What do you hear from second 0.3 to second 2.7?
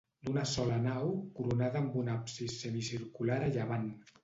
sola nau, coronada amb un absis